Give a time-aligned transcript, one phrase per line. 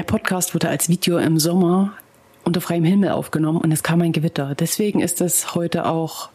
[0.00, 1.92] Der Podcast wurde als Video im Sommer
[2.42, 4.54] unter freiem Himmel aufgenommen und es kam ein Gewitter.
[4.54, 6.30] Deswegen ist es heute auch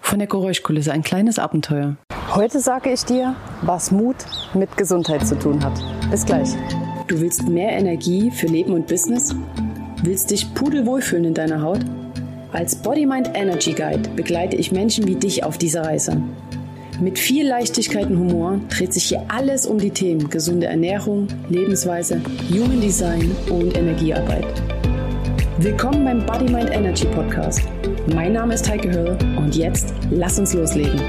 [0.00, 1.96] von der Geräuschkulisse ein kleines Abenteuer.
[2.34, 4.16] Heute sage ich dir, was Mut
[4.54, 5.74] mit Gesundheit zu tun hat.
[6.10, 6.48] Bis gleich.
[7.08, 9.34] Du willst mehr Energie für Leben und Business?
[10.02, 11.80] Willst dich pudelwohl fühlen in deiner Haut?
[12.54, 16.22] Als Body Mind Energy Guide begleite ich Menschen wie dich auf dieser Reise.
[17.00, 22.20] Mit viel Leichtigkeit und Humor dreht sich hier alles um die Themen gesunde Ernährung, Lebensweise,
[22.50, 24.44] Human Design und Energiearbeit.
[25.56, 27.62] Willkommen beim Body Mind Energy Podcast.
[28.14, 31.00] Mein Name ist Heike Höll und jetzt lass uns loslegen.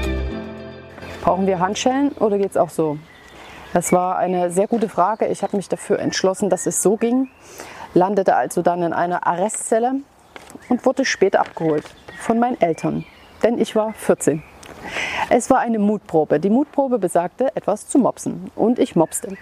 [1.20, 2.96] Brauchen wir Handschellen oder geht es auch so?
[3.74, 5.26] Das war eine sehr gute Frage.
[5.26, 7.28] Ich habe mich dafür entschlossen, dass es so ging.
[7.92, 9.96] Landete also dann in einer Arrestzelle
[10.70, 11.84] und wurde später abgeholt
[12.18, 13.04] von meinen Eltern,
[13.42, 14.42] denn ich war 14.
[15.30, 16.40] Es war eine Mutprobe.
[16.40, 19.36] Die Mutprobe besagte, etwas zu mopsen und ich mopste.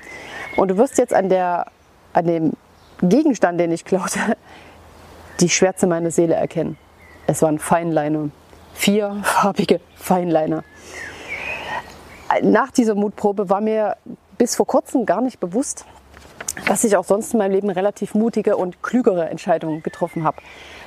[0.57, 1.67] Und du wirst jetzt an, der,
[2.13, 2.53] an dem
[3.03, 4.19] Gegenstand, den ich klaute,
[5.41, 6.77] die Schwärze meiner Seele erkennen.
[7.27, 8.31] Es waren Feinliner.
[8.75, 10.65] Vier farbige Feinliner.
[12.43, 13.97] Nach dieser Mutprobe war mir
[14.39, 15.85] bis vor kurzem gar nicht bewusst,
[16.67, 20.39] dass ich auch sonst in meinem Leben relativ mutige und klügere Entscheidungen getroffen habe.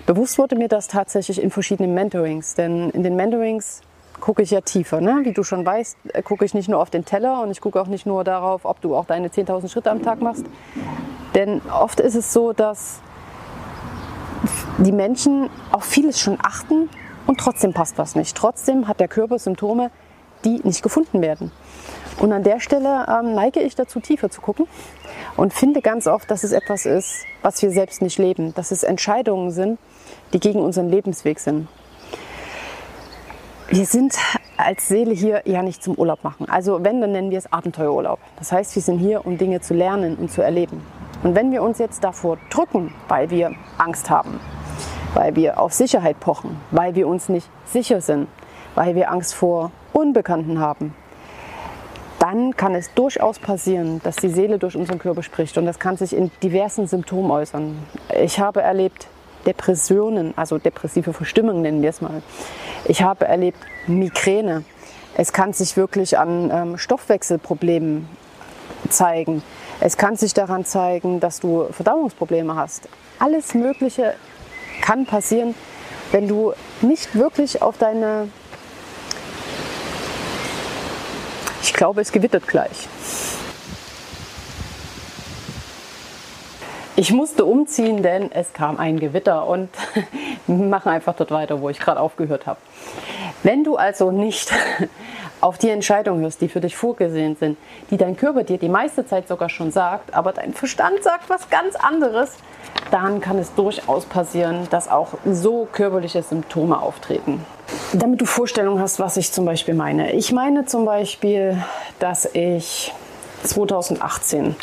[0.05, 3.81] Bewusst wurde mir das tatsächlich in verschiedenen Mentorings, denn in den Mentorings
[4.23, 5.01] gucke ich ja tiefer.
[5.01, 5.19] Ne?
[5.23, 7.81] Wie du schon weißt, äh, gucke ich nicht nur auf den Teller und ich gucke
[7.81, 10.45] auch nicht nur darauf, ob du auch deine 10.000 Schritte am Tag machst.
[11.35, 13.01] Denn oft ist es so, dass
[14.77, 16.89] die Menschen auf vieles schon achten
[17.27, 18.37] und trotzdem passt was nicht.
[18.37, 19.91] Trotzdem hat der Körper Symptome,
[20.45, 21.51] die nicht gefunden werden.
[22.17, 24.67] Und an der Stelle ähm, neige ich dazu, tiefer zu gucken
[25.35, 28.83] und finde ganz oft, dass es etwas ist, was wir selbst nicht leben, dass es
[28.83, 29.79] Entscheidungen sind,
[30.31, 31.67] die gegen unseren Lebensweg sind.
[33.69, 34.15] Wir sind
[34.57, 36.49] als Seele hier ja nicht zum Urlaub machen.
[36.49, 38.19] Also wenn, dann nennen wir es Abenteuerurlaub.
[38.37, 40.81] Das heißt, wir sind hier, um Dinge zu lernen und zu erleben.
[41.23, 44.39] Und wenn wir uns jetzt davor drücken, weil wir Angst haben,
[45.13, 48.27] weil wir auf Sicherheit pochen, weil wir uns nicht sicher sind,
[48.75, 50.93] weil wir Angst vor Unbekannten haben,
[52.19, 55.97] dann kann es durchaus passieren, dass die Seele durch unseren Körper spricht und das kann
[55.97, 57.77] sich in diversen Symptomen äußern.
[58.21, 59.07] Ich habe erlebt
[59.45, 62.21] Depressionen, also depressive Verstimmung nennen wir es mal.
[62.85, 64.63] Ich habe erlebt Migräne.
[65.15, 68.07] Es kann sich wirklich an ähm, Stoffwechselproblemen
[68.89, 69.43] zeigen.
[69.79, 72.87] Es kann sich daran zeigen, dass du Verdauungsprobleme hast.
[73.19, 74.15] Alles Mögliche
[74.81, 75.55] kann passieren,
[76.11, 78.27] wenn du nicht wirklich auf deine
[81.61, 82.87] Ich glaube, es gewittert gleich.
[86.95, 89.69] Ich musste umziehen, denn es kam ein Gewitter und
[90.47, 92.59] machen einfach dort weiter, wo ich gerade aufgehört habe.
[93.41, 94.53] Wenn du also nicht
[95.41, 97.57] auf die Entscheidungen hörst, die für dich vorgesehen sind,
[97.89, 101.49] die dein Körper dir die meiste Zeit sogar schon sagt, aber dein Verstand sagt was
[101.49, 102.37] ganz anderes,
[102.91, 107.43] dann kann es durchaus passieren, dass auch so körperliche Symptome auftreten.
[107.93, 110.13] Damit du Vorstellung hast, was ich zum Beispiel meine.
[110.13, 111.57] Ich meine zum Beispiel,
[111.97, 112.93] dass ich
[113.43, 114.55] 2018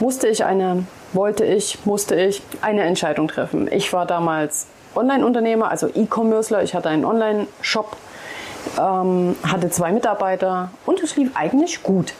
[0.00, 0.84] musste ich eine,
[1.16, 3.68] wollte ich, musste ich eine Entscheidung treffen.
[3.72, 6.62] Ich war damals Online-Unternehmer, also E-Commercer.
[6.62, 7.96] Ich hatte einen Online-Shop,
[8.78, 12.14] ähm, hatte zwei Mitarbeiter und es lief eigentlich gut.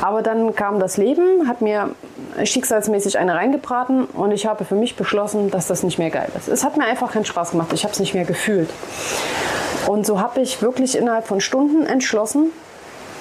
[0.00, 1.90] Aber dann kam das Leben, hat mir
[2.44, 6.48] schicksalsmäßig eine reingebraten und ich habe für mich beschlossen, dass das nicht mehr geil ist.
[6.48, 7.72] Es hat mir einfach keinen Spaß gemacht.
[7.72, 8.68] Ich habe es nicht mehr gefühlt.
[9.86, 12.50] Und so habe ich wirklich innerhalb von Stunden entschlossen,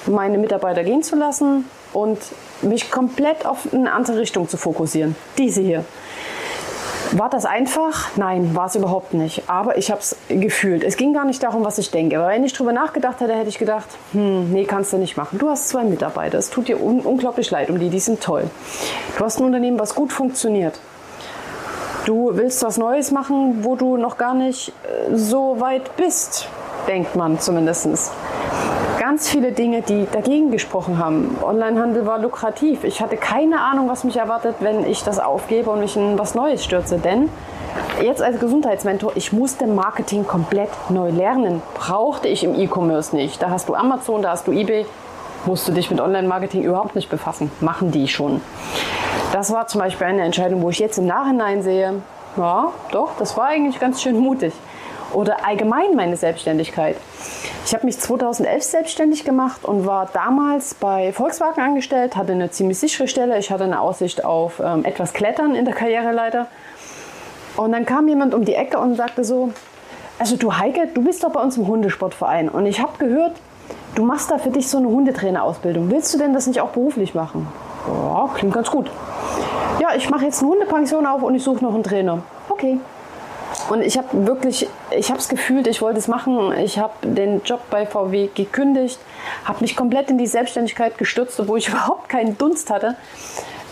[0.08, 2.20] meine Mitarbeiter gehen zu lassen und
[2.62, 5.16] mich komplett auf eine andere Richtung zu fokussieren.
[5.38, 5.86] Diese hier.
[7.12, 8.10] War das einfach?
[8.18, 9.44] Nein, war es überhaupt nicht.
[9.48, 10.84] Aber ich habe es gefühlt.
[10.84, 12.18] Es ging gar nicht darum, was ich denke.
[12.18, 15.38] Aber wenn ich drüber nachgedacht hätte, hätte ich gedacht, hm, nee, kannst du nicht machen.
[15.38, 16.38] Du hast zwei Mitarbeiter.
[16.38, 17.90] Es tut dir un unglaublich leid um die.
[17.90, 18.50] Die sind toll.
[19.18, 20.80] Du hast ein Unternehmen, was gut funktioniert.
[22.06, 26.48] Du willst was Neues machen, wo du noch gar nicht äh, so weit bist,
[26.88, 28.12] denkt man zumindest.
[29.16, 31.38] Ganz viele Dinge, die dagegen gesprochen haben.
[31.42, 32.84] Onlinehandel war lukrativ.
[32.84, 36.36] Ich hatte keine Ahnung, was mich erwartet, wenn ich das aufgebe und mich in was
[36.36, 36.98] Neues stürze.
[36.98, 37.30] Denn
[38.04, 41.62] jetzt als Gesundheitsmentor, ich musste Marketing komplett neu lernen.
[41.76, 43.42] Brauchte ich im E-Commerce nicht.
[43.42, 44.86] Da hast du Amazon, da hast du eBay.
[45.46, 47.50] Musst du dich mit Online-Marketing überhaupt nicht befassen.
[47.62, 48.42] Machen die schon.
[49.32, 52.02] Das war zum Beispiel eine Entscheidung, wo ich jetzt im Nachhinein sehe,
[52.36, 54.52] ja, doch, das war eigentlich ganz schön mutig.
[55.16, 56.98] Oder allgemein meine Selbstständigkeit.
[57.66, 62.78] Ich habe mich 2011 selbstständig gemacht und war damals bei Volkswagen angestellt, hatte eine ziemlich
[62.78, 63.38] sichere Stelle.
[63.40, 66.48] Ich hatte eine Aussicht auf ähm, etwas Klettern in der Karriereleiter.
[67.56, 69.52] Und dann kam jemand um die Ecke und sagte so,
[70.20, 73.38] also du Heike, du bist doch bei uns im Hundesportverein und ich habe gehört,
[73.96, 75.90] du machst da für dich so eine Hundetrainerausbildung.
[75.90, 77.48] Willst du denn das nicht auch beruflich machen?
[77.88, 78.90] Ja, klingt ganz gut
[79.96, 82.20] ich mache jetzt eine Hundepension auf und ich suche noch einen Trainer.
[82.50, 82.80] Okay.
[83.70, 86.54] Und ich habe wirklich, ich habe es gefühlt, ich wollte es machen.
[86.58, 89.00] Ich habe den Job bei VW gekündigt,
[89.44, 92.96] habe mich komplett in die Selbstständigkeit gestürzt, obwohl ich überhaupt keinen Dunst hatte.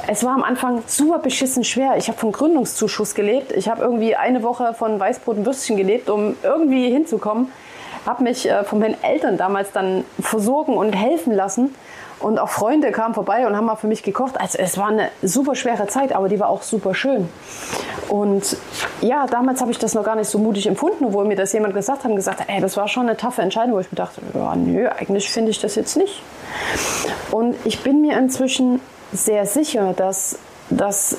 [0.06, 1.96] Es war am Anfang super beschissen schwer.
[1.98, 3.54] Ich habe vom Gründungszuschuss gelebt.
[3.54, 7.52] Ich habe irgendwie eine Woche von Weißbrot und Würstchen gelebt, um irgendwie hinzukommen.
[8.06, 11.74] Habe mich äh, von meinen Eltern damals dann versorgen und helfen lassen.
[12.24, 14.40] Und auch Freunde kamen vorbei und haben mal für mich gekocht.
[14.40, 17.28] Also es war eine super schwere Zeit, aber die war auch super schön.
[18.08, 18.56] Und
[19.02, 21.74] ja, damals habe ich das noch gar nicht so mutig empfunden, obwohl mir das jemand
[21.74, 23.98] gesagt hat und gesagt hat, ey, das war schon eine taffe Entscheidung, wo ich mir
[23.98, 26.24] dachte, ja, nö, eigentlich finde ich das jetzt nicht.
[27.32, 28.80] Und ich bin mir inzwischen
[29.12, 30.40] sehr sicher, dass
[30.70, 31.18] das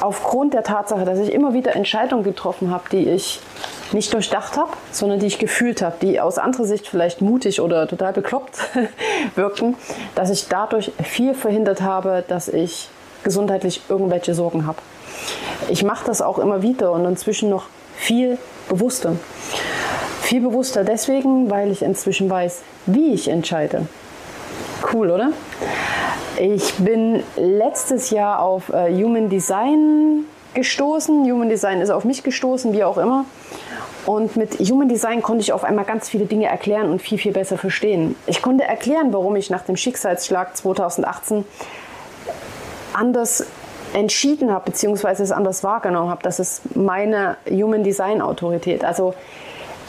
[0.00, 3.40] aufgrund der Tatsache, dass ich immer wieder Entscheidungen getroffen habe, die ich
[3.92, 7.86] nicht durchdacht habe, sondern die ich gefühlt habe, die aus anderer Sicht vielleicht mutig oder
[7.86, 8.58] total bekloppt
[9.34, 9.76] wirken,
[10.14, 12.88] dass ich dadurch viel verhindert habe, dass ich
[13.22, 14.78] gesundheitlich irgendwelche Sorgen habe.
[15.68, 17.66] Ich mache das auch immer wieder und inzwischen noch
[17.96, 18.38] viel
[18.68, 19.16] bewusster.
[20.22, 23.86] Viel bewusster deswegen, weil ich inzwischen weiß, wie ich entscheide.
[24.92, 25.32] Cool, oder?
[26.38, 30.24] Ich bin letztes Jahr auf äh, Human Design
[30.54, 31.24] gestoßen.
[31.30, 33.24] Human Design ist auf mich gestoßen, wie auch immer.
[34.04, 37.32] Und mit Human Design konnte ich auf einmal ganz viele Dinge erklären und viel, viel
[37.32, 38.14] besser verstehen.
[38.26, 41.44] Ich konnte erklären, warum ich nach dem Schicksalsschlag 2018
[42.92, 43.46] anders
[43.92, 46.22] entschieden habe, beziehungsweise es anders wahrgenommen habe.
[46.22, 48.84] Das ist meine Human Design Autorität.
[48.84, 49.14] Also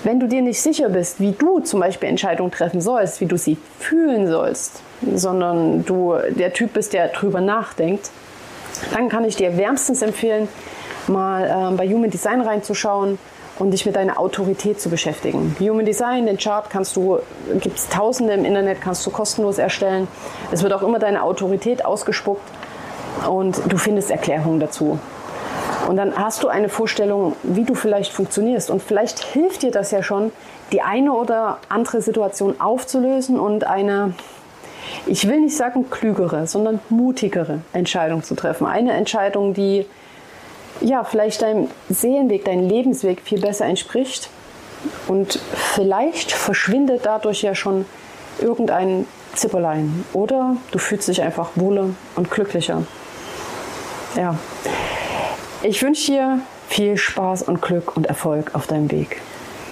[0.04, 3.38] wenn du dir nicht sicher bist, wie du zum Beispiel Entscheidungen treffen sollst, wie du
[3.38, 4.82] sie fühlen sollst,
[5.16, 8.12] sondern du der Typ bist, der drüber nachdenkt,
[8.94, 10.48] dann kann ich dir wärmstens empfehlen,
[11.08, 13.18] mal äh, bei Human Design reinzuschauen
[13.60, 15.56] und dich mit deiner Autorität zu beschäftigen.
[15.60, 17.20] Human Design, den Chart kannst du,
[17.60, 20.08] gibt es tausende im Internet, kannst du kostenlos erstellen.
[20.52, 22.48] Es wird auch immer deine Autorität ausgespuckt
[23.28, 25.00] und du findest Erklärungen dazu.
[25.88, 28.70] Und dann hast du eine Vorstellung, wie du vielleicht funktionierst.
[28.70, 30.34] Und vielleicht hilft dir das ja schon,
[30.74, 34.14] die eine oder andere Situation aufzulösen und eine,
[35.06, 38.68] ich will nicht sagen klügere, sondern mutigere Entscheidung zu treffen.
[38.68, 39.86] Eine Entscheidung, die
[40.82, 44.30] ja, vielleicht deinem Seelenweg, deinem Lebensweg viel besser entspricht.
[45.08, 47.86] Und vielleicht verschwindet dadurch ja schon
[48.40, 50.04] irgendein Zipperlein.
[50.12, 52.84] Oder du fühlst dich einfach wohler und glücklicher.
[54.18, 54.36] Ja.
[55.64, 59.22] Ich wünsche dir viel Spaß und Glück und Erfolg auf deinem Weg.